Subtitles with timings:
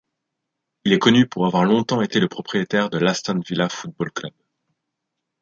[0.83, 4.33] Il est connu pour avoir longtemps été le propriétaire de l'Aston Villa Football Club.